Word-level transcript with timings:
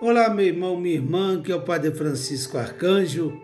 Olá, 0.00 0.30
meu 0.30 0.46
irmão, 0.46 0.80
minha 0.80 0.94
irmã, 0.94 1.42
que 1.42 1.50
é 1.50 1.56
o 1.56 1.62
Padre 1.62 1.90
Francisco 1.90 2.56
Arcanjo. 2.56 3.36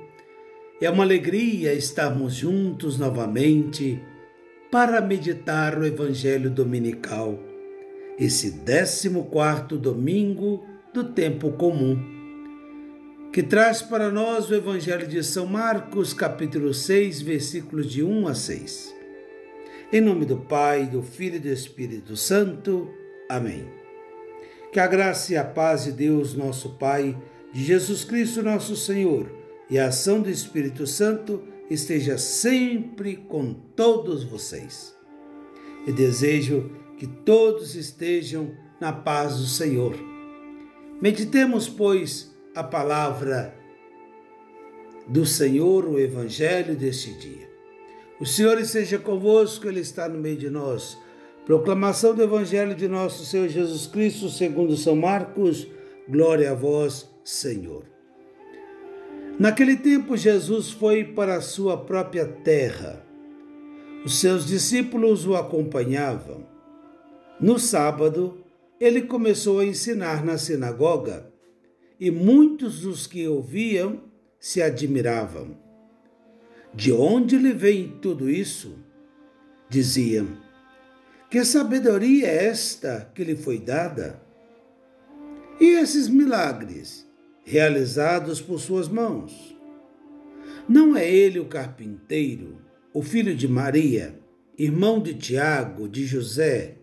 É 0.81 0.89
uma 0.89 1.03
alegria 1.03 1.75
estarmos 1.75 2.33
juntos 2.33 2.97
novamente 2.97 4.01
para 4.71 5.01
meditar 5.01 5.77
o 5.77 5.85
Evangelho 5.85 6.49
Dominical, 6.49 7.41
esse 8.17 8.53
14 8.53 9.77
domingo 9.79 10.65
do 10.93 11.03
tempo 11.03 11.51
comum, 11.55 11.99
que 13.33 13.43
traz 13.43 13.83
para 13.83 14.09
nós 14.09 14.49
o 14.49 14.55
Evangelho 14.55 15.09
de 15.09 15.25
São 15.25 15.47
Marcos, 15.47 16.15
capítulo 16.15 16.73
6, 16.73 17.21
versículos 17.21 17.91
de 17.91 18.05
1 18.05 18.29
a 18.29 18.35
6. 18.37 18.95
Em 19.93 20.01
nome 20.01 20.25
do 20.25 20.37
Pai, 20.37 20.87
do 20.87 21.03
Filho 21.03 21.35
e 21.35 21.41
do 21.41 21.49
Espírito 21.49 22.17
Santo. 22.17 22.89
Amém. 23.29 23.84
Que 24.75 24.81
a 24.81 24.89
graça 24.89 25.33
e 25.33 25.37
a 25.37 25.45
paz 25.45 25.85
de 25.85 25.93
Deus, 25.93 26.35
nosso 26.35 26.71
Pai, 26.71 27.17
de 27.53 27.63
Jesus 27.63 28.03
Cristo, 28.03 28.43
nosso 28.43 28.75
Senhor, 28.75 29.31
e 29.71 29.79
a 29.79 29.87
ação 29.87 30.21
do 30.21 30.29
Espírito 30.29 30.85
Santo 30.85 31.45
esteja 31.71 32.19
sempre 32.19 33.15
com 33.15 33.55
todos 33.55 34.25
vocês. 34.25 34.93
E 35.87 35.93
desejo 35.93 36.73
que 36.99 37.07
todos 37.07 37.77
estejam 37.77 38.51
na 38.81 38.93
paz 38.93 39.37
do 39.37 39.47
Senhor. 39.47 39.95
Meditemos, 41.01 41.69
pois, 41.69 42.35
a 42.53 42.65
palavra 42.65 43.57
do 45.07 45.25
Senhor, 45.25 45.85
o 45.85 46.01
Evangelho 46.01 46.75
deste 46.75 47.13
dia. 47.13 47.49
O 48.19 48.27
Senhor 48.27 48.59
esteja 48.59 48.99
convosco, 48.99 49.69
Ele 49.69 49.79
está 49.79 50.09
no 50.09 50.19
meio 50.19 50.37
de 50.37 50.51
nós. 50.51 50.99
Proclamação 51.45 52.15
do 52.15 52.23
Evangelho 52.23 52.75
de 52.75 52.89
nosso 52.89 53.27
Senhor 53.27 53.49
Jesus 53.49 53.87
Cristo, 53.87 54.31
segundo 54.31 54.79
São 54.79 54.97
Marcos. 54.97 55.67
Glória 56.09 56.53
a 56.53 56.55
vós, 56.55 57.07
Senhor. 57.23 57.85
Naquele 59.39 59.77
tempo, 59.77 60.17
Jesus 60.17 60.71
foi 60.71 61.05
para 61.05 61.37
a 61.37 61.43
sua 61.43 61.77
própria 61.77 62.25
terra. 62.27 63.05
Os 64.07 64.19
seus 64.21 64.47
discípulos 64.47 65.27
o 65.27 65.35
acompanhavam. 65.35 66.47
No 67.39 67.59
sábado, 67.59 68.39
ele 68.81 69.03
começou 69.03 69.59
a 69.59 69.67
ensinar 69.67 70.25
na 70.25 70.39
sinagoga 70.39 71.31
e 72.01 72.11
muitos 72.11 72.81
dos 72.81 73.07
que 73.07 73.29
ouviam 73.29 74.01
se 74.41 74.63
admiravam. 74.63 75.59
De 76.73 76.91
onde 76.91 77.37
lhe 77.37 77.53
vem 77.53 77.99
tudo 78.01 78.31
isso? 78.31 78.79
Diziam 79.69 80.44
que 81.35 81.45
sabedoria 81.45 82.29
é 82.29 82.47
esta 82.47 83.11
que 83.13 83.25
lhe 83.25 83.35
foi 83.35 83.59
dada? 83.59 84.23
E 85.59 85.65
esses 85.65 86.07
milagres 86.07 87.11
realizados 87.43 88.41
por 88.41 88.61
suas 88.61 88.87
mãos? 88.87 89.59
Não 90.69 90.97
é 90.97 91.13
ele 91.13 91.41
o 91.41 91.47
carpinteiro, 91.47 92.59
o 92.93 93.03
filho 93.03 93.35
de 93.35 93.49
Maria, 93.49 94.17
irmão 94.57 95.03
de 95.03 95.13
Tiago, 95.13 95.89
de 95.89 96.07
José, 96.07 96.77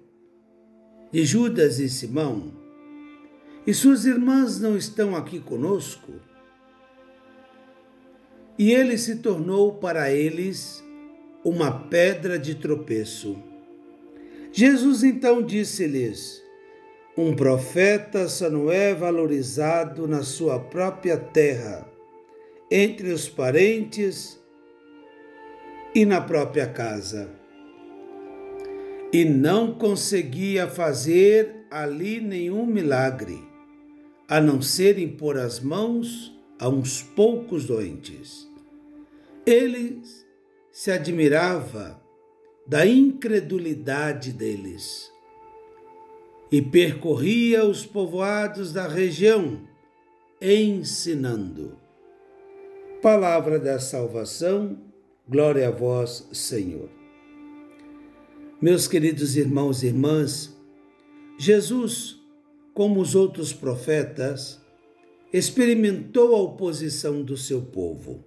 de 1.13 1.23
Judas 1.23 1.79
e 1.79 1.87
Simão? 1.87 2.51
E 3.65 3.73
suas 3.73 4.05
irmãs 4.05 4.59
não 4.59 4.75
estão 4.75 5.15
aqui 5.15 5.39
conosco? 5.39 6.11
E 8.59 8.69
ele 8.69 8.97
se 8.97 9.15
tornou 9.19 9.75
para 9.75 10.11
eles 10.11 10.83
uma 11.41 11.71
pedra 11.87 12.37
de 12.37 12.55
tropeço 12.55 13.49
Jesus 14.51 15.03
então 15.03 15.41
disse-lhes: 15.41 16.43
Um 17.17 17.33
profeta 17.33 18.27
só 18.27 18.49
não 18.49 18.69
é 18.69 18.93
valorizado 18.93 20.07
na 20.07 20.23
sua 20.23 20.59
própria 20.59 21.17
terra, 21.17 21.87
entre 22.69 23.11
os 23.11 23.29
parentes 23.29 24.39
e 25.95 26.05
na 26.05 26.19
própria 26.19 26.67
casa. 26.67 27.29
E 29.13 29.23
não 29.25 29.73
conseguia 29.73 30.67
fazer 30.67 31.65
ali 31.69 32.19
nenhum 32.19 32.65
milagre, 32.65 33.41
a 34.27 34.41
não 34.41 34.61
ser 34.61 34.99
impor 34.99 35.37
as 35.37 35.59
mãos 35.59 36.37
a 36.59 36.67
uns 36.67 37.01
poucos 37.01 37.65
doentes. 37.65 38.47
Ele 39.45 40.01
se 40.71 40.91
admirava 40.91 42.00
da 42.65 42.85
incredulidade 42.85 44.31
deles. 44.31 45.11
E 46.51 46.61
percorria 46.61 47.65
os 47.65 47.85
povoados 47.85 48.73
da 48.73 48.87
região, 48.87 49.61
ensinando. 50.41 51.77
Palavra 53.01 53.57
da 53.57 53.79
salvação, 53.79 54.77
glória 55.27 55.67
a 55.67 55.71
vós, 55.71 56.27
Senhor. 56.31 56.89
Meus 58.61 58.87
queridos 58.87 59.35
irmãos 59.35 59.81
e 59.81 59.87
irmãs, 59.87 60.55
Jesus, 61.37 62.19
como 62.73 62.99
os 63.01 63.15
outros 63.15 63.51
profetas, 63.51 64.61
experimentou 65.33 66.35
a 66.35 66.41
oposição 66.41 67.23
do 67.23 67.35
seu 67.35 67.61
povo. 67.61 68.23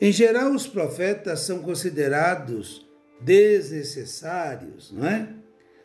Em 0.00 0.10
geral, 0.10 0.52
os 0.52 0.66
profetas 0.66 1.40
são 1.40 1.60
considerados 1.60 2.87
desnecessários, 3.20 4.92
não 4.92 5.06
é? 5.06 5.28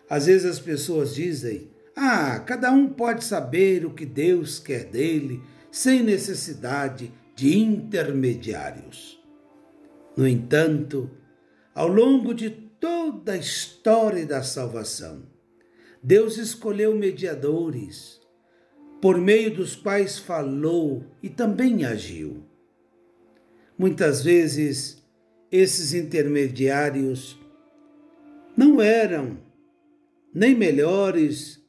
Às 0.09 0.25
vezes 0.27 0.45
as 0.45 0.59
pessoas 0.59 1.15
dizem: 1.15 1.71
ah, 1.95 2.39
cada 2.39 2.71
um 2.71 2.87
pode 2.87 3.23
saber 3.23 3.85
o 3.85 3.93
que 3.93 4.05
Deus 4.05 4.59
quer 4.59 4.85
dele 4.85 5.41
sem 5.71 6.03
necessidade 6.03 7.11
de 7.35 7.57
intermediários. 7.57 9.21
No 10.15 10.27
entanto, 10.27 11.09
ao 11.73 11.87
longo 11.87 12.33
de 12.33 12.49
toda 12.49 13.33
a 13.33 13.37
história 13.37 14.25
da 14.25 14.43
salvação, 14.43 15.23
Deus 16.01 16.37
escolheu 16.37 16.95
mediadores 16.95 18.21
por 19.01 19.17
meio 19.17 19.53
dos 19.53 19.75
quais 19.75 20.17
falou 20.17 21.03
e 21.21 21.29
também 21.29 21.85
agiu. 21.85 22.43
Muitas 23.77 24.23
vezes 24.23 25.02
esses 25.53 25.93
intermediários 25.93 27.39
não 28.57 28.81
eram 28.81 29.37
nem 30.33 30.53
melhores, 30.55 31.63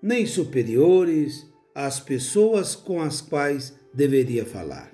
nem 0.00 0.24
superiores 0.24 1.46
às 1.74 2.00
pessoas 2.00 2.74
com 2.74 2.98
as 2.98 3.20
quais 3.20 3.78
deveria 3.92 4.46
falar. 4.46 4.90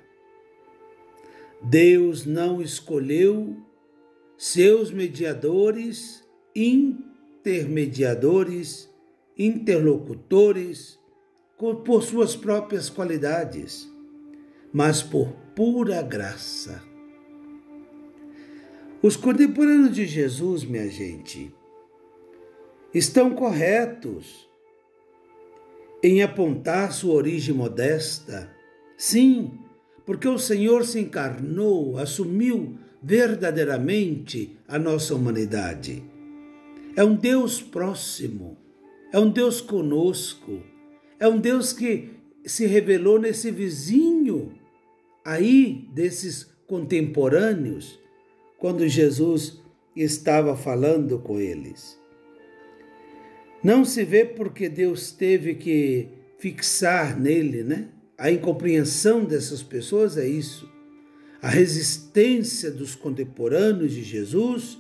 Deus 1.63 2.27
não 2.27 2.61
escolheu 2.61 3.57
seus 4.37 4.91
mediadores, 4.91 6.25
intermediadores, 6.53 8.91
interlocutores 9.39 10.99
por 11.57 12.03
suas 12.03 12.35
próprias 12.35 12.91
qualidades, 12.91 13.89
mas 14.73 15.01
por 15.01 15.29
pura 15.55 16.03
graça. 16.03 16.91
Os 19.03 19.17
contemporâneos 19.17 19.97
de 19.97 20.07
Jesus, 20.07 20.63
minha 20.63 20.89
gente, 20.89 21.53
estão 22.95 23.35
corretos 23.35 24.49
em 26.01 26.23
apontar 26.23 26.93
sua 26.93 27.15
origem 27.15 27.53
modesta. 27.53 28.55
Sim, 28.97 29.59
porque 30.07 30.29
o 30.29 30.39
Senhor 30.39 30.85
se 30.85 31.01
encarnou, 31.01 31.99
assumiu 31.99 32.79
verdadeiramente 33.03 34.57
a 34.69 34.79
nossa 34.79 35.17
humanidade. 35.17 36.01
É 36.95 37.03
um 37.03 37.17
Deus 37.17 37.61
próximo, 37.61 38.57
é 39.13 39.19
um 39.19 39.31
Deus 39.31 39.61
conosco, 39.61 40.63
é 41.19 41.27
um 41.27 41.41
Deus 41.41 41.73
que 41.73 42.11
se 42.45 42.67
revelou 42.67 43.19
nesse 43.19 43.51
vizinho 43.51 44.53
aí 45.25 45.89
desses 45.93 46.45
contemporâneos 46.69 48.01
quando 48.63 48.87
Jesus 48.87 49.61
estava 49.97 50.57
falando 50.57 51.19
com 51.19 51.41
eles. 51.41 51.99
Não 53.61 53.85
se 53.85 54.05
vê 54.05 54.25
porque 54.25 54.69
Deus 54.69 55.11
teve 55.11 55.57
que 55.57 56.11
fixar 56.39 57.19
nele, 57.19 57.65
né? 57.65 57.89
A 58.17 58.31
incompreensão 58.31 59.25
dessas 59.25 59.65
pessoas 59.65 60.17
é 60.17 60.29
isso. 60.29 60.71
A 61.43 61.49
resistência 61.49 62.71
dos 62.71 62.95
contemporâneos 62.95 63.91
de 63.91 64.05
Jesus 64.05 64.79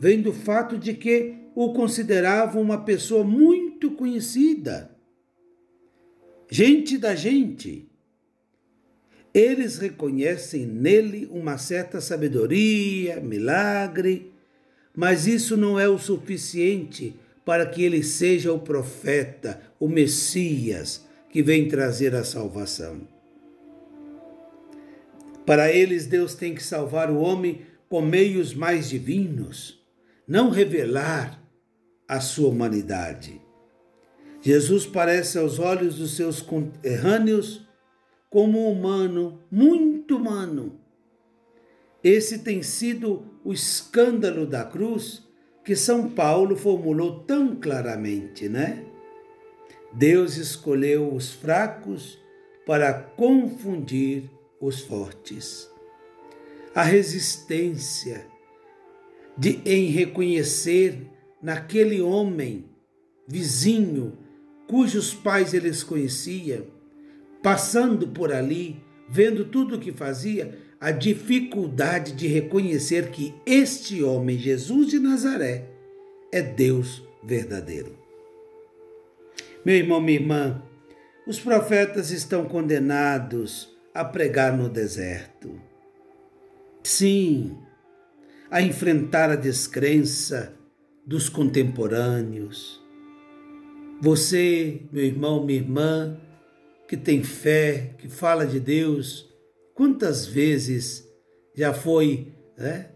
vem 0.00 0.20
do 0.20 0.32
fato 0.32 0.76
de 0.76 0.92
que 0.92 1.36
o 1.54 1.72
consideravam 1.72 2.60
uma 2.60 2.84
pessoa 2.84 3.22
muito 3.22 3.92
conhecida. 3.92 4.98
Gente 6.50 6.98
da 6.98 7.14
gente. 7.14 7.88
Eles 9.34 9.78
reconhecem 9.78 10.66
nele 10.66 11.26
uma 11.30 11.56
certa 11.56 12.00
sabedoria, 12.00 13.20
milagre, 13.20 14.30
mas 14.94 15.26
isso 15.26 15.56
não 15.56 15.80
é 15.80 15.88
o 15.88 15.98
suficiente 15.98 17.16
para 17.44 17.64
que 17.66 17.82
ele 17.82 18.02
seja 18.02 18.52
o 18.52 18.58
profeta, 18.58 19.60
o 19.80 19.88
Messias, 19.88 21.06
que 21.30 21.42
vem 21.42 21.66
trazer 21.66 22.14
a 22.14 22.24
salvação. 22.24 23.08
Para 25.46 25.72
eles, 25.72 26.06
Deus 26.06 26.34
tem 26.34 26.54
que 26.54 26.62
salvar 26.62 27.10
o 27.10 27.18
homem 27.18 27.62
com 27.88 28.02
meios 28.02 28.54
mais 28.54 28.88
divinos, 28.88 29.82
não 30.28 30.50
revelar 30.50 31.42
a 32.06 32.20
sua 32.20 32.48
humanidade. 32.48 33.40
Jesus 34.40 34.86
parece 34.86 35.38
aos 35.38 35.58
olhos 35.58 35.96
dos 35.96 36.16
seus 36.16 36.40
conterrâneos 36.40 37.66
como 38.32 38.66
um 38.66 38.72
humano, 38.72 39.38
muito 39.50 40.16
humano. 40.16 40.80
Esse 42.02 42.38
tem 42.38 42.62
sido 42.62 43.26
o 43.44 43.52
escândalo 43.52 44.46
da 44.46 44.64
cruz 44.64 45.22
que 45.62 45.76
São 45.76 46.08
Paulo 46.08 46.56
formulou 46.56 47.20
tão 47.20 47.54
claramente, 47.54 48.48
né? 48.48 48.86
Deus 49.92 50.38
escolheu 50.38 51.14
os 51.14 51.30
fracos 51.30 52.18
para 52.64 52.94
confundir 52.94 54.30
os 54.58 54.80
fortes. 54.80 55.70
A 56.74 56.82
resistência 56.82 58.26
de 59.36 59.60
em 59.66 59.90
reconhecer 59.90 61.06
naquele 61.42 62.00
homem 62.00 62.64
vizinho 63.28 64.16
cujos 64.66 65.12
pais 65.12 65.52
eles 65.52 65.84
conheciam, 65.84 66.64
passando 67.42 68.08
por 68.08 68.32
ali, 68.32 68.82
vendo 69.08 69.44
tudo 69.44 69.76
o 69.76 69.80
que 69.80 69.92
fazia, 69.92 70.58
a 70.80 70.90
dificuldade 70.90 72.12
de 72.12 72.26
reconhecer 72.26 73.10
que 73.10 73.34
este 73.46 74.02
homem, 74.02 74.38
Jesus 74.38 74.88
de 74.88 74.98
Nazaré, 74.98 75.68
é 76.32 76.40
Deus 76.42 77.02
verdadeiro. 77.22 77.96
Meu 79.64 79.76
irmão, 79.76 80.00
minha 80.00 80.18
irmã, 80.18 80.62
os 81.26 81.38
profetas 81.38 82.10
estão 82.10 82.44
condenados 82.44 83.72
a 83.94 84.04
pregar 84.04 84.56
no 84.56 84.68
deserto. 84.68 85.60
Sim, 86.82 87.56
a 88.50 88.60
enfrentar 88.60 89.30
a 89.30 89.36
descrença 89.36 90.52
dos 91.06 91.28
contemporâneos. 91.28 92.82
Você, 94.00 94.82
meu 94.90 95.04
irmão, 95.04 95.44
minha 95.44 95.60
irmã, 95.60 96.18
que 96.92 96.96
tem 96.98 97.24
fé, 97.24 97.94
que 97.96 98.06
fala 98.06 98.46
de 98.46 98.60
Deus, 98.60 99.26
quantas 99.74 100.26
vezes 100.26 101.08
já 101.54 101.72
foi, 101.72 102.34
né? 102.54 102.90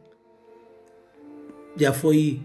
Já 1.78 1.94
foi 1.94 2.42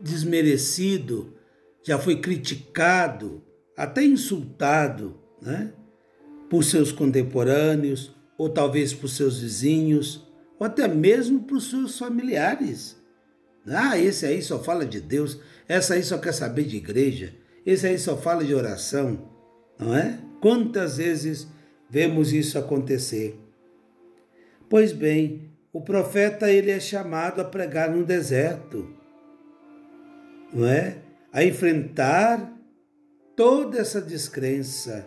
desmerecido, 0.00 1.34
já 1.82 1.98
foi 1.98 2.18
criticado, 2.18 3.42
até 3.76 4.02
insultado, 4.02 5.20
né? 5.42 5.70
por 6.48 6.64
seus 6.64 6.92
contemporâneos, 6.92 8.16
ou 8.38 8.48
talvez 8.48 8.94
por 8.94 9.08
seus 9.08 9.40
vizinhos, 9.40 10.26
ou 10.58 10.66
até 10.66 10.88
mesmo 10.88 11.42
por 11.42 11.60
seus 11.60 11.98
familiares. 11.98 12.96
Ah, 13.66 13.98
esse 13.98 14.24
aí 14.24 14.40
só 14.40 14.58
fala 14.64 14.86
de 14.86 15.02
Deus, 15.02 15.38
essa 15.68 15.92
aí 15.92 16.02
só 16.02 16.16
quer 16.16 16.32
saber 16.32 16.64
de 16.64 16.78
igreja, 16.78 17.34
esse 17.66 17.86
aí 17.86 17.98
só 17.98 18.16
fala 18.16 18.42
de 18.42 18.54
oração, 18.54 19.30
não 19.78 19.94
é? 19.94 20.25
Quantas 20.40 20.98
vezes 20.98 21.48
vemos 21.88 22.32
isso 22.32 22.58
acontecer? 22.58 23.38
Pois 24.68 24.92
bem, 24.92 25.50
o 25.72 25.80
profeta 25.80 26.50
ele 26.50 26.70
é 26.70 26.80
chamado 26.80 27.40
a 27.40 27.44
pregar 27.44 27.90
no 27.90 28.04
deserto, 28.04 28.90
não 30.52 30.66
é? 30.66 30.98
A 31.32 31.44
enfrentar 31.44 32.52
toda 33.36 33.78
essa 33.78 34.00
descrença, 34.00 35.06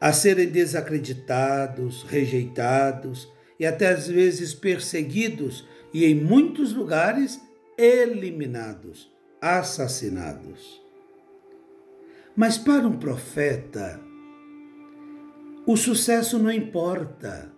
a 0.00 0.12
serem 0.12 0.48
desacreditados, 0.48 2.04
rejeitados 2.04 3.28
e 3.58 3.66
até 3.66 3.88
às 3.88 4.06
vezes 4.06 4.54
perseguidos 4.54 5.66
e 5.92 6.04
em 6.04 6.14
muitos 6.14 6.72
lugares 6.72 7.40
eliminados, 7.76 9.10
assassinados. 9.40 10.85
Mas 12.36 12.58
para 12.58 12.86
um 12.86 12.98
profeta, 12.98 13.98
o 15.66 15.74
sucesso 15.74 16.38
não 16.38 16.52
importa. 16.52 17.50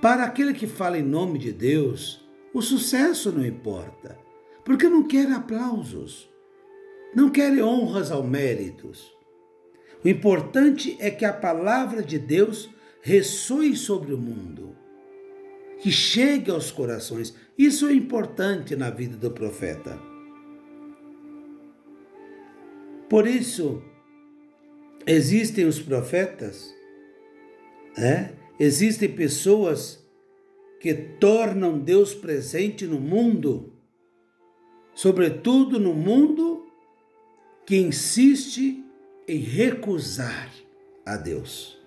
Para 0.00 0.24
aquele 0.24 0.52
que 0.52 0.66
fala 0.66 0.98
em 0.98 1.02
nome 1.02 1.38
de 1.38 1.52
Deus, 1.52 2.28
o 2.52 2.60
sucesso 2.60 3.30
não 3.30 3.46
importa, 3.46 4.18
porque 4.64 4.88
não 4.88 5.06
quer 5.06 5.30
aplausos, 5.30 6.28
não 7.14 7.30
quer 7.30 7.62
honras 7.62 8.10
ao 8.10 8.24
méritos. 8.24 9.16
O 10.04 10.08
importante 10.08 10.96
é 10.98 11.08
que 11.08 11.24
a 11.24 11.32
palavra 11.32 12.02
de 12.02 12.18
Deus 12.18 12.68
ressoe 13.00 13.76
sobre 13.76 14.12
o 14.12 14.18
mundo, 14.18 14.76
que 15.78 15.92
chegue 15.92 16.50
aos 16.50 16.72
corações. 16.72 17.36
Isso 17.56 17.86
é 17.86 17.92
importante 17.92 18.74
na 18.74 18.90
vida 18.90 19.16
do 19.16 19.30
profeta. 19.30 19.96
Por 23.08 23.26
isso, 23.26 23.82
existem 25.06 25.64
os 25.66 25.80
profetas, 25.80 26.74
né? 27.96 28.32
existem 28.58 29.08
pessoas 29.08 30.02
que 30.80 30.94
tornam 30.94 31.78
Deus 31.78 32.14
presente 32.14 32.86
no 32.86 33.00
mundo, 33.00 33.72
sobretudo 34.94 35.78
no 35.78 35.94
mundo 35.94 36.66
que 37.64 37.76
insiste 37.76 38.84
em 39.28 39.38
recusar 39.38 40.52
a 41.06 41.16
Deus. 41.16 41.80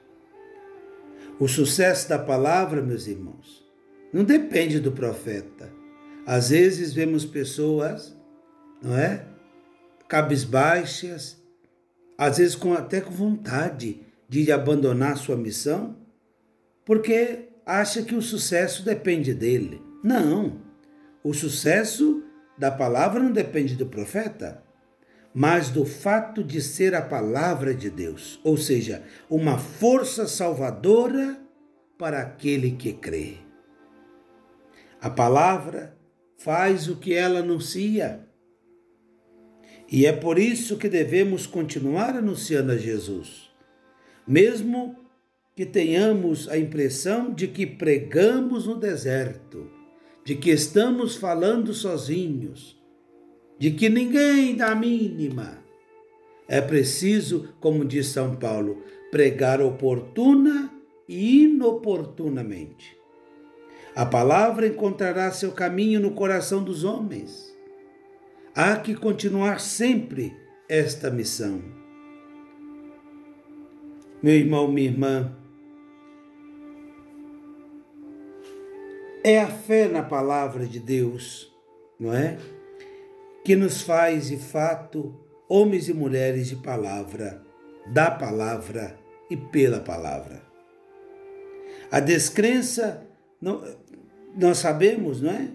O 1.38 1.48
sucesso 1.48 2.08
da 2.08 2.18
palavra, 2.18 2.82
meus 2.82 3.08
irmãos, 3.08 3.66
não 4.14 4.24
depende 4.24 4.80
do 4.80 4.92
profeta. 4.92 5.72
Às 6.26 6.50
vezes 6.50 6.94
vemos 6.94 7.26
pessoas, 7.26 8.18
não 8.82 8.98
é? 8.98 9.28
Cabisbaixas, 10.08 11.38
às 12.18 12.38
vezes 12.38 12.56
com, 12.56 12.74
até 12.74 13.02
com 13.02 13.12
vontade 13.12 14.02
de 14.28 14.52
abandonar 14.52 15.18
sua 15.18 15.36
missão, 15.36 15.96
porque 16.84 17.50
acha 17.66 18.02
que 18.02 18.16
o 18.16 18.22
sucesso 18.22 18.84
depende 18.84 19.34
dele. 19.34 19.82
Não. 20.04 20.62
O 21.24 21.34
sucesso 21.34 22.24
da 22.58 22.72
palavra 22.72 23.22
não 23.22 23.32
depende 23.32 23.76
do 23.76 23.86
profeta 23.86 24.66
mas 25.38 25.70
do 25.70 25.84
fato 25.84 26.42
de 26.42 26.62
ser 26.62 26.96
a 26.96 27.02
palavra 27.02 27.76
de 27.76 27.90
Deus, 27.90 28.40
ou 28.42 28.56
seja, 28.56 29.04
uma 29.30 29.58
força 29.58 30.28
salvadora 30.28 31.38
para 31.98 32.22
aquele 32.22 32.72
que 32.72 32.94
crê. 32.94 33.40
A 35.02 35.10
palavra 35.10 35.94
faz 36.38 36.88
o 36.88 36.96
que 36.96 37.14
ela 37.14 37.40
anuncia. 37.40 38.25
E 39.92 40.06
é 40.06 40.12
por 40.12 40.40
isso 40.40 40.78
que 40.78 40.90
devemos 40.90 41.46
continuar 41.46 42.16
anunciando 42.16 42.72
a 42.72 42.78
Jesus, 42.78 43.50
mesmo 44.28 44.96
que 45.56 45.66
tenhamos 45.66 46.50
a 46.50 46.58
impressão 46.58 47.34
de 47.34 47.48
que 47.48 47.66
pregamos 47.66 48.68
no 48.68 48.76
deserto, 48.76 49.70
de 50.26 50.36
que 50.36 50.50
estamos 50.50 51.16
falando 51.16 51.74
sozinhos, 51.74 52.78
de 53.58 53.72
que 53.72 53.88
ninguém 53.88 54.56
dá 54.56 54.76
mínima. 54.76 55.64
É 56.48 56.60
preciso, 56.60 57.54
como 57.60 57.86
diz 57.86 58.08
São 58.08 58.36
Paulo, 58.36 58.84
pregar 59.12 59.62
oportuna 59.62 60.72
e 61.08 61.44
inoportunamente. 61.44 62.98
A 63.96 64.06
palavra 64.06 64.68
encontrará 64.68 65.32
seu 65.32 65.54
caminho 65.54 66.02
no 66.02 66.12
coração 66.12 66.62
dos 66.62 66.84
homens. 66.84 67.55
Há 68.56 68.78
que 68.78 68.96
continuar 68.96 69.60
sempre 69.60 70.34
esta 70.70 71.12
missão. 71.12 71.62
Meu 74.24 74.34
irmão, 74.34 74.72
minha 74.72 74.90
irmã, 74.90 75.36
é 79.24 79.42
a 79.42 79.48
fé 79.48 79.88
na 79.88 80.02
palavra 80.02 80.66
de 80.66 80.80
Deus, 80.80 81.54
não 82.00 82.14
é? 82.14 82.38
que 83.46 83.56
nos 83.56 83.84
faz, 83.84 84.30
de 84.30 84.38
fato, 84.38 85.14
homens 85.48 85.88
e 85.88 85.94
mulheres 85.94 86.48
de 86.48 86.56
palavra, 86.56 87.44
da 87.86 88.10
palavra 88.10 88.98
e 89.30 89.38
pela 89.38 89.80
palavra. 89.80 90.42
A 91.92 92.00
descrença, 92.00 93.06
não, 93.40 93.64
nós 94.36 94.58
sabemos, 94.58 95.22
não 95.22 95.30
é? 95.30 95.50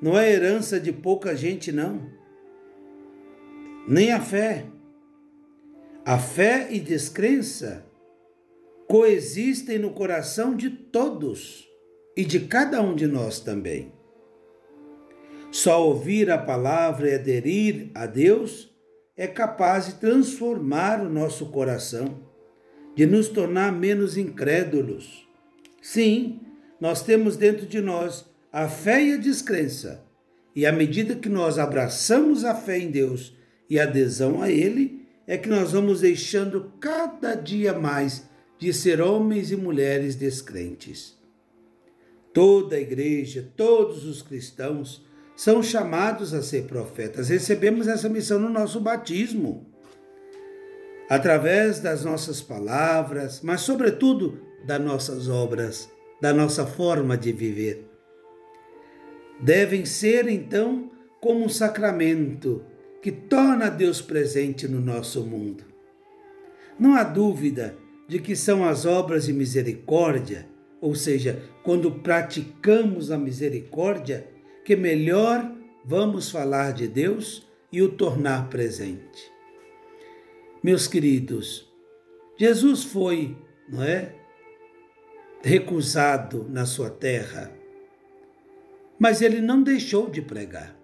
Não 0.00 0.16
é 0.16 0.30
herança 0.30 0.78
de 0.78 0.92
pouca 0.92 1.34
gente, 1.34 1.72
não. 1.72 2.17
Nem 3.90 4.12
a 4.12 4.20
fé. 4.20 4.66
A 6.04 6.18
fé 6.18 6.68
e 6.70 6.78
descrença 6.78 7.86
coexistem 8.86 9.78
no 9.78 9.92
coração 9.92 10.54
de 10.54 10.68
todos 10.68 11.66
e 12.14 12.22
de 12.22 12.40
cada 12.40 12.82
um 12.82 12.94
de 12.94 13.06
nós 13.06 13.40
também. 13.40 13.90
Só 15.50 15.88
ouvir 15.88 16.30
a 16.30 16.36
palavra 16.36 17.08
e 17.08 17.14
aderir 17.14 17.90
a 17.94 18.04
Deus 18.04 18.70
é 19.16 19.26
capaz 19.26 19.86
de 19.86 19.94
transformar 19.94 21.00
o 21.00 21.08
nosso 21.08 21.46
coração, 21.46 22.22
de 22.94 23.06
nos 23.06 23.28
tornar 23.28 23.72
menos 23.72 24.18
incrédulos. 24.18 25.26
Sim, 25.80 26.40
nós 26.78 27.02
temos 27.02 27.38
dentro 27.38 27.64
de 27.64 27.80
nós 27.80 28.26
a 28.52 28.68
fé 28.68 29.02
e 29.02 29.14
a 29.14 29.16
descrença. 29.16 30.04
E 30.54 30.66
à 30.66 30.72
medida 30.72 31.14
que 31.14 31.30
nós 31.30 31.58
abraçamos 31.58 32.44
a 32.44 32.54
fé 32.54 32.78
em 32.78 32.90
Deus 32.90 33.37
e 33.68 33.78
adesão 33.78 34.42
a 34.42 34.50
Ele, 34.50 35.06
é 35.26 35.36
que 35.36 35.48
nós 35.48 35.72
vamos 35.72 36.00
deixando 36.00 36.72
cada 36.80 37.34
dia 37.34 37.72
mais 37.72 38.26
de 38.58 38.72
ser 38.72 39.00
homens 39.00 39.50
e 39.50 39.56
mulheres 39.56 40.16
descrentes. 40.16 41.16
Toda 42.32 42.76
a 42.76 42.80
igreja, 42.80 43.46
todos 43.56 44.04
os 44.04 44.22
cristãos 44.22 45.04
são 45.36 45.62
chamados 45.62 46.34
a 46.34 46.42
ser 46.42 46.64
profetas. 46.64 47.28
Recebemos 47.28 47.86
essa 47.86 48.08
missão 48.08 48.40
no 48.40 48.48
nosso 48.48 48.80
batismo, 48.80 49.66
através 51.08 51.78
das 51.80 52.04
nossas 52.04 52.40
palavras, 52.40 53.40
mas, 53.42 53.60
sobretudo, 53.60 54.40
das 54.66 54.80
nossas 54.80 55.28
obras, 55.28 55.88
da 56.20 56.32
nossa 56.32 56.66
forma 56.66 57.16
de 57.16 57.32
viver. 57.32 57.88
Devem 59.40 59.84
ser, 59.84 60.28
então, 60.28 60.90
como 61.20 61.44
um 61.44 61.48
sacramento 61.48 62.64
que 63.02 63.12
torna 63.12 63.68
Deus 63.68 64.00
presente 64.00 64.66
no 64.66 64.80
nosso 64.80 65.24
mundo. 65.24 65.64
Não 66.78 66.94
há 66.94 67.02
dúvida 67.02 67.76
de 68.08 68.18
que 68.18 68.34
são 68.34 68.64
as 68.64 68.86
obras 68.86 69.26
de 69.26 69.32
misericórdia, 69.32 70.48
ou 70.80 70.94
seja, 70.94 71.42
quando 71.62 71.90
praticamos 71.90 73.10
a 73.10 73.18
misericórdia, 73.18 74.26
que 74.64 74.76
melhor 74.76 75.52
vamos 75.84 76.30
falar 76.30 76.72
de 76.72 76.86
Deus 76.86 77.46
e 77.72 77.82
o 77.82 77.90
tornar 77.90 78.48
presente. 78.48 79.30
Meus 80.62 80.86
queridos, 80.86 81.72
Jesus 82.38 82.84
foi, 82.84 83.36
não 83.68 83.82
é, 83.82 84.14
recusado 85.42 86.46
na 86.48 86.66
sua 86.66 86.90
terra, 86.90 87.52
mas 88.98 89.22
ele 89.22 89.40
não 89.40 89.62
deixou 89.62 90.08
de 90.08 90.20
pregar. 90.20 90.77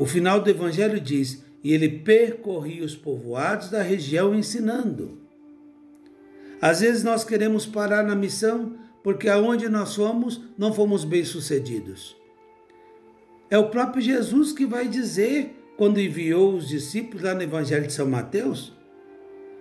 O 0.00 0.06
final 0.06 0.40
do 0.40 0.48
evangelho 0.48 0.98
diz: 0.98 1.44
"E 1.62 1.74
ele 1.74 1.86
percorria 1.86 2.82
os 2.82 2.96
povoados 2.96 3.68
da 3.68 3.82
região 3.82 4.34
ensinando". 4.34 5.20
Às 6.58 6.80
vezes 6.80 7.04
nós 7.04 7.22
queremos 7.22 7.66
parar 7.66 8.02
na 8.02 8.16
missão 8.16 8.78
porque 9.04 9.28
aonde 9.28 9.68
nós 9.68 9.94
fomos 9.94 10.40
não 10.56 10.72
fomos 10.72 11.04
bem-sucedidos. 11.04 12.16
É 13.50 13.58
o 13.58 13.68
próprio 13.68 14.02
Jesus 14.02 14.52
que 14.52 14.64
vai 14.64 14.88
dizer 14.88 15.54
quando 15.76 16.00
enviou 16.00 16.54
os 16.54 16.66
discípulos 16.66 17.22
lá 17.22 17.34
no 17.34 17.42
Evangelho 17.42 17.86
de 17.86 17.92
São 17.92 18.08
Mateus: 18.08 18.74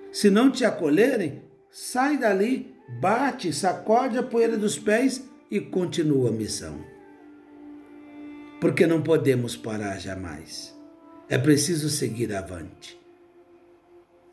se 0.09 0.29
não 0.29 0.49
te 0.49 0.63
acolherem, 0.63 1.41
sai 1.69 2.17
dali, 2.17 2.73
bate, 3.01 3.51
sacode 3.51 4.17
a 4.17 4.23
poeira 4.23 4.57
dos 4.57 4.79
pés 4.79 5.29
e 5.51 5.59
continua 5.59 6.29
a 6.29 6.31
missão. 6.31 6.79
Porque 8.59 8.85
não 8.85 9.01
podemos 9.01 9.55
parar 9.55 9.99
jamais. 9.99 10.75
É 11.29 11.37
preciso 11.37 11.89
seguir 11.89 12.33
avante. 12.33 12.99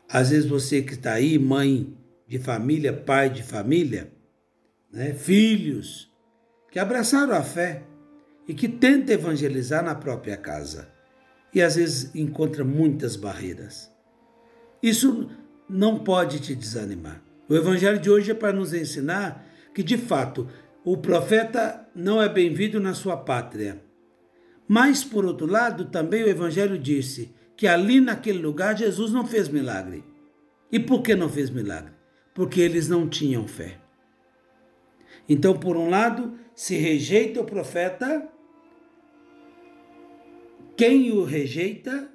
Às 0.09 0.29
vezes 0.29 0.45
você 0.45 0.81
que 0.81 0.93
está 0.93 1.13
aí, 1.13 1.37
mãe 1.37 1.95
de 2.27 2.39
família, 2.39 2.91
pai 2.93 3.29
de 3.29 3.43
família, 3.43 4.11
né, 4.91 5.13
filhos, 5.13 6.11
que 6.71 6.79
abraçaram 6.79 7.33
a 7.33 7.41
fé 7.41 7.83
e 8.47 8.53
que 8.53 8.67
tenta 8.67 9.13
evangelizar 9.13 9.83
na 9.83 9.95
própria 9.95 10.35
casa. 10.35 10.89
E 11.53 11.61
às 11.61 11.75
vezes 11.75 12.13
encontra 12.13 12.63
muitas 12.63 13.15
barreiras. 13.15 13.91
Isso 14.81 15.29
não 15.69 15.99
pode 15.99 16.39
te 16.39 16.53
desanimar. 16.53 17.21
O 17.49 17.55
evangelho 17.55 17.99
de 17.99 18.09
hoje 18.09 18.31
é 18.31 18.35
para 18.35 18.53
nos 18.53 18.73
ensinar 18.73 19.45
que, 19.73 19.81
de 19.81 19.97
fato, 19.97 20.49
o 20.83 20.97
profeta 20.97 21.87
não 21.95 22.21
é 22.21 22.29
bem-vindo 22.29 22.79
na 22.79 22.93
sua 22.93 23.17
pátria. 23.17 23.81
Mas, 24.67 25.03
por 25.03 25.25
outro 25.25 25.47
lado, 25.47 25.85
também 25.85 26.23
o 26.23 26.29
evangelho 26.29 26.77
disse 26.77 27.33
que 27.55 27.67
ali 27.67 28.01
naquele 28.01 28.39
lugar 28.39 28.77
Jesus 28.77 29.11
não 29.11 29.25
fez 29.25 29.47
milagre. 29.47 30.03
E 30.71 30.79
por 30.79 31.01
que 31.01 31.15
não 31.15 31.29
fez 31.29 31.49
milagre? 31.49 31.93
Porque 32.33 32.59
eles 32.59 32.89
não 32.89 33.07
tinham 33.07 33.47
fé. 33.47 33.79
Então, 35.29 35.57
por 35.57 35.77
um 35.77 35.89
lado, 35.89 36.37
se 36.53 36.75
rejeita 36.75 37.41
o 37.41 37.45
profeta, 37.45 38.27
quem 40.75 41.11
o 41.11 41.23
rejeita 41.23 42.11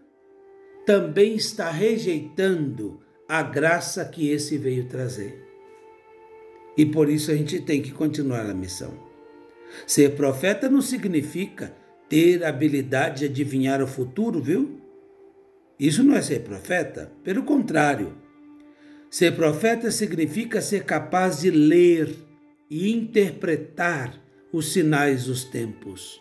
também 0.86 1.34
está 1.34 1.70
rejeitando 1.70 3.00
a 3.28 3.42
graça 3.42 4.04
que 4.04 4.28
esse 4.28 4.58
veio 4.58 4.88
trazer. 4.88 5.42
E 6.76 6.86
por 6.86 7.08
isso 7.08 7.30
a 7.30 7.34
gente 7.34 7.60
tem 7.60 7.82
que 7.82 7.92
continuar 7.92 8.48
a 8.48 8.54
missão. 8.54 8.92
Ser 9.86 10.14
profeta 10.14 10.68
não 10.68 10.82
significa 10.82 11.74
ter 12.12 12.44
habilidade 12.44 13.20
de 13.20 13.24
adivinhar 13.24 13.82
o 13.82 13.86
futuro, 13.86 14.38
viu? 14.38 14.78
Isso 15.80 16.04
não 16.04 16.14
é 16.14 16.20
ser 16.20 16.40
profeta, 16.40 17.10
pelo 17.24 17.42
contrário. 17.42 18.14
Ser 19.08 19.34
profeta 19.34 19.90
significa 19.90 20.60
ser 20.60 20.84
capaz 20.84 21.40
de 21.40 21.50
ler 21.50 22.14
e 22.68 22.92
interpretar 22.92 24.22
os 24.52 24.74
sinais 24.74 25.24
dos 25.24 25.44
tempos, 25.44 26.20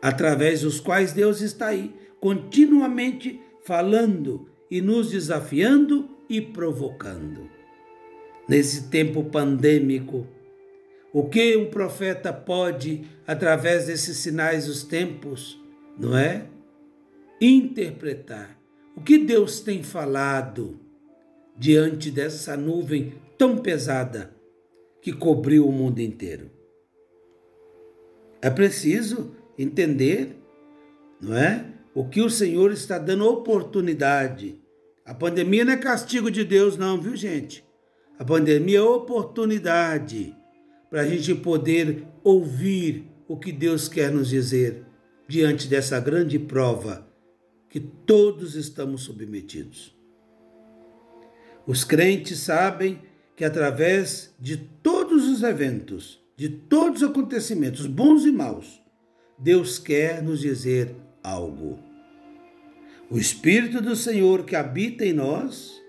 através 0.00 0.62
dos 0.62 0.80
quais 0.80 1.12
Deus 1.12 1.42
está 1.42 1.66
aí, 1.66 1.94
continuamente 2.18 3.42
falando 3.62 4.48
e 4.70 4.80
nos 4.80 5.10
desafiando 5.10 6.08
e 6.30 6.40
provocando. 6.40 7.46
Nesse 8.48 8.88
tempo 8.88 9.22
pandêmico, 9.24 10.26
o 11.12 11.28
que 11.28 11.56
um 11.56 11.68
profeta 11.68 12.32
pode, 12.32 13.04
através 13.26 13.86
desses 13.86 14.16
sinais 14.18 14.66
dos 14.66 14.84
tempos, 14.84 15.60
não 15.98 16.16
é? 16.16 16.46
Interpretar. 17.40 18.58
O 18.96 19.00
que 19.00 19.18
Deus 19.18 19.60
tem 19.60 19.82
falado 19.82 20.78
diante 21.56 22.10
dessa 22.10 22.56
nuvem 22.56 23.14
tão 23.36 23.58
pesada 23.58 24.34
que 25.02 25.12
cobriu 25.12 25.66
o 25.66 25.72
mundo 25.72 26.00
inteiro. 26.00 26.50
É 28.40 28.48
preciso 28.48 29.34
entender, 29.58 30.36
não 31.20 31.36
é? 31.36 31.66
O 31.92 32.08
que 32.08 32.20
o 32.20 32.30
Senhor 32.30 32.70
está 32.70 32.98
dando 32.98 33.26
oportunidade. 33.26 34.60
A 35.04 35.12
pandemia 35.12 35.64
não 35.64 35.72
é 35.72 35.76
castigo 35.76 36.30
de 36.30 36.44
Deus, 36.44 36.76
não, 36.76 37.00
viu, 37.00 37.16
gente? 37.16 37.64
A 38.18 38.24
pandemia 38.24 38.78
é 38.78 38.82
oportunidade 38.82 40.36
para 40.90 41.02
a 41.02 41.06
gente 41.06 41.34
poder 41.36 42.04
ouvir 42.24 43.06
o 43.28 43.38
que 43.38 43.52
Deus 43.52 43.88
quer 43.88 44.10
nos 44.10 44.28
dizer 44.28 44.84
diante 45.28 45.68
dessa 45.68 46.00
grande 46.00 46.38
prova 46.38 47.08
que 47.68 47.78
todos 47.78 48.56
estamos 48.56 49.02
submetidos. 49.02 49.96
Os 51.64 51.84
crentes 51.84 52.40
sabem 52.40 53.00
que 53.36 53.44
através 53.44 54.34
de 54.40 54.56
todos 54.56 55.28
os 55.28 55.44
eventos, 55.44 56.20
de 56.36 56.48
todos 56.48 57.02
os 57.02 57.08
acontecimentos, 57.08 57.86
bons 57.86 58.24
e 58.26 58.32
maus, 58.32 58.82
Deus 59.38 59.78
quer 59.78 60.20
nos 60.20 60.40
dizer 60.40 60.94
algo. 61.22 61.78
O 63.08 63.16
Espírito 63.16 63.80
do 63.80 63.94
Senhor 63.94 64.44
que 64.44 64.56
habita 64.56 65.04
em 65.04 65.12
nós 65.12 65.80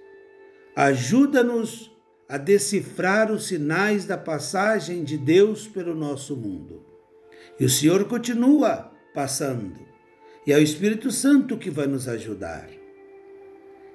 ajuda-nos 0.75 1.90
a 2.31 2.38
decifrar 2.38 3.31
os 3.31 3.47
sinais 3.47 4.05
da 4.05 4.17
passagem 4.17 5.03
de 5.03 5.17
Deus 5.17 5.67
pelo 5.67 5.93
nosso 5.93 6.35
mundo. 6.35 6.85
E 7.59 7.65
o 7.65 7.69
Senhor 7.69 8.05
continua 8.05 8.91
passando, 9.13 9.77
e 10.47 10.51
é 10.51 10.57
o 10.57 10.61
Espírito 10.61 11.11
Santo 11.11 11.57
que 11.57 11.69
vai 11.69 11.85
nos 11.85 12.07
ajudar. 12.07 12.69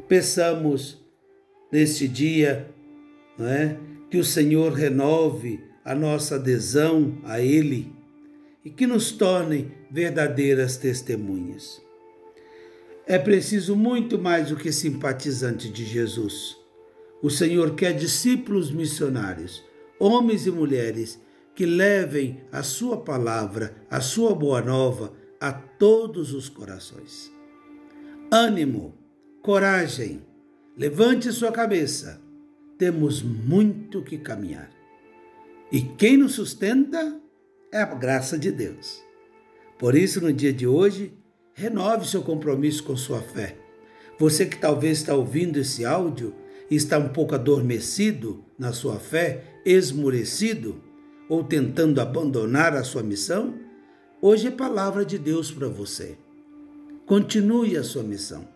Peçamos 0.06 1.04
neste 1.72 2.06
dia 2.06 2.72
não 3.38 3.46
é? 3.46 3.78
Que 4.10 4.18
o 4.18 4.24
Senhor 4.24 4.72
renove 4.72 5.64
a 5.84 5.94
nossa 5.94 6.36
adesão 6.36 7.18
a 7.24 7.40
Ele 7.40 7.92
e 8.64 8.70
que 8.70 8.86
nos 8.86 9.12
torne 9.12 9.72
verdadeiras 9.90 10.76
testemunhas. 10.76 11.82
É 13.06 13.18
preciso 13.18 13.76
muito 13.76 14.18
mais 14.18 14.48
do 14.48 14.56
que 14.56 14.72
simpatizante 14.72 15.68
de 15.68 15.84
Jesus. 15.84 16.56
O 17.22 17.30
Senhor 17.30 17.74
quer 17.74 17.92
discípulos 17.92 18.70
missionários, 18.70 19.64
homens 19.98 20.46
e 20.46 20.50
mulheres 20.50 21.20
que 21.54 21.64
levem 21.64 22.42
a 22.52 22.62
sua 22.62 22.98
palavra, 22.98 23.74
a 23.90 24.00
sua 24.00 24.34
boa 24.34 24.60
nova 24.60 25.14
a 25.40 25.52
todos 25.52 26.34
os 26.34 26.48
corações. 26.48 27.32
Ânimo, 28.30 28.94
coragem, 29.42 30.22
levante 30.76 31.32
sua 31.32 31.50
cabeça 31.50 32.26
temos 32.78 33.22
muito 33.22 34.02
que 34.02 34.18
caminhar. 34.18 34.70
E 35.72 35.80
quem 35.80 36.16
nos 36.16 36.34
sustenta 36.34 37.20
é 37.72 37.80
a 37.80 37.86
graça 37.86 38.38
de 38.38 38.52
Deus. 38.52 39.02
Por 39.78 39.94
isso, 39.94 40.20
no 40.20 40.32
dia 40.32 40.52
de 40.52 40.66
hoje, 40.66 41.12
renove 41.54 42.06
seu 42.06 42.22
compromisso 42.22 42.84
com 42.84 42.96
sua 42.96 43.20
fé. 43.20 43.56
Você 44.18 44.46
que 44.46 44.58
talvez 44.58 44.98
está 44.98 45.14
ouvindo 45.14 45.58
esse 45.58 45.84
áudio 45.84 46.34
está 46.70 46.98
um 46.98 47.08
pouco 47.08 47.34
adormecido 47.34 48.44
na 48.58 48.72
sua 48.72 48.98
fé, 48.98 49.60
esmurecido 49.64 50.82
ou 51.28 51.44
tentando 51.44 52.00
abandonar 52.00 52.74
a 52.74 52.84
sua 52.84 53.02
missão, 53.02 53.58
hoje 54.20 54.48
é 54.48 54.50
palavra 54.50 55.04
de 55.04 55.18
Deus 55.18 55.50
para 55.50 55.68
você. 55.68 56.16
Continue 57.04 57.76
a 57.76 57.84
sua 57.84 58.02
missão. 58.02 58.48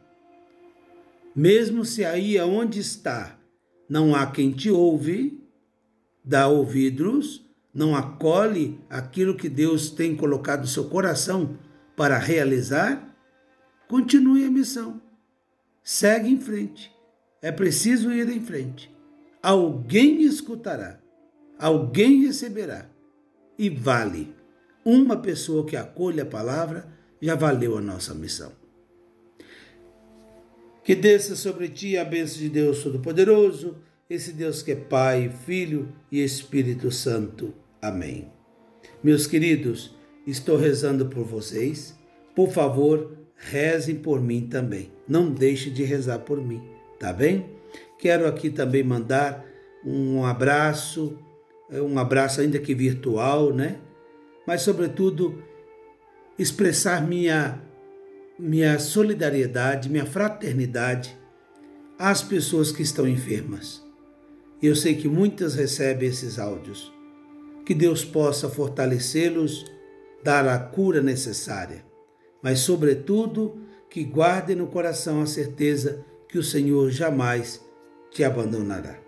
Mesmo 1.34 1.84
se 1.84 2.04
aí 2.04 2.38
aonde 2.38 2.80
está 2.80 3.38
não 3.88 4.14
há 4.14 4.26
quem 4.26 4.52
te 4.52 4.70
ouve, 4.70 5.42
dá 6.24 6.46
ouvidos, 6.46 7.44
não 7.74 7.96
acolhe 7.96 8.80
aquilo 8.88 9.36
que 9.36 9.48
Deus 9.48 9.90
tem 9.90 10.16
colocado 10.16 10.60
no 10.60 10.66
seu 10.66 10.88
coração 10.88 11.58
para 11.96 12.18
realizar, 12.18 13.16
continue 13.88 14.44
a 14.44 14.50
missão. 14.50 15.00
Segue 15.82 16.28
em 16.28 16.38
frente. 16.38 16.92
É 17.42 17.50
preciso 17.50 18.12
ir 18.12 18.28
em 18.28 18.40
frente. 18.40 18.94
Alguém 19.42 20.22
escutará, 20.22 21.00
alguém 21.58 22.26
receberá. 22.26 22.88
E 23.58 23.70
vale. 23.70 24.34
Uma 24.84 25.16
pessoa 25.16 25.66
que 25.66 25.76
acolhe 25.76 26.20
a 26.20 26.26
palavra 26.26 26.88
já 27.20 27.34
valeu 27.34 27.76
a 27.76 27.80
nossa 27.80 28.14
missão. 28.14 28.52
Que 30.82 30.94
desça 30.94 31.36
sobre 31.36 31.68
ti 31.68 31.96
a 31.96 32.04
bênção 32.04 32.38
de 32.38 32.48
Deus 32.48 32.82
Todo-Poderoso, 32.82 33.76
esse 34.08 34.32
Deus 34.32 34.62
que 34.62 34.72
é 34.72 34.76
Pai, 34.76 35.30
Filho 35.44 35.92
e 36.10 36.22
Espírito 36.22 36.90
Santo. 36.90 37.54
Amém. 37.80 38.32
Meus 39.02 39.26
queridos, 39.26 39.94
estou 40.26 40.56
rezando 40.56 41.06
por 41.06 41.24
vocês. 41.24 41.94
Por 42.34 42.50
favor, 42.50 43.16
rezem 43.36 43.96
por 43.96 44.20
mim 44.20 44.46
também. 44.46 44.90
Não 45.06 45.30
deixe 45.30 45.70
de 45.70 45.84
rezar 45.84 46.20
por 46.20 46.44
mim, 46.44 46.62
tá 47.00 47.12
bem? 47.12 47.58
Quero 47.98 48.26
aqui 48.26 48.48
também 48.48 48.84
mandar 48.84 49.44
um 49.84 50.24
abraço, 50.24 51.18
um 51.68 51.98
abraço 51.98 52.40
ainda 52.40 52.60
que 52.60 52.74
virtual, 52.74 53.52
né? 53.52 53.78
Mas 54.46 54.62
sobretudo 54.62 55.42
expressar 56.38 57.04
minha 57.04 57.60
minha 58.38 58.78
solidariedade, 58.78 59.90
minha 59.90 60.06
fraternidade 60.06 61.18
às 61.98 62.22
pessoas 62.22 62.72
que 62.72 62.82
estão 62.82 63.06
enfermas. 63.06 63.84
Eu 64.62 64.74
sei 64.76 64.94
que 64.94 65.08
muitas 65.08 65.54
recebem 65.54 66.08
esses 66.08 66.38
áudios. 66.38 66.90
Que 67.66 67.74
Deus 67.74 68.02
possa 68.02 68.48
fortalecê-los, 68.48 69.70
dar 70.24 70.48
a 70.48 70.58
cura 70.58 71.02
necessária 71.02 71.84
mas, 72.42 72.60
sobretudo, 72.60 73.58
que 73.88 74.04
guarde 74.04 74.54
no 74.54 74.66
coração 74.66 75.20
a 75.20 75.26
certeza 75.26 76.04
que 76.30 76.38
o 76.38 76.44
Senhor 76.44 76.90
jamais 76.90 77.60
te 78.10 78.22
abandonará. 78.22 78.98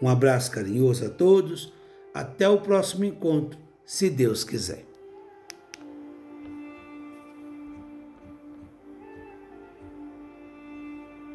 Um 0.00 0.08
abraço 0.08 0.50
carinhoso 0.50 1.06
a 1.06 1.08
todos, 1.08 1.72
até 2.12 2.48
o 2.48 2.60
próximo 2.60 3.04
encontro, 3.04 3.58
se 3.84 4.10
Deus 4.10 4.44
quiser. 4.44 4.91